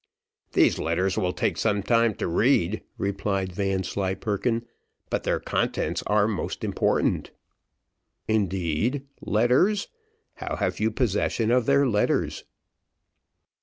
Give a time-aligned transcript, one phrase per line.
[0.53, 4.65] "These letters will take some time to read," replied Vanslyperken;
[5.11, 7.29] "but their contents are most important."
[8.27, 9.89] "Indeed, letters
[10.37, 12.45] how have you possession of their letters?"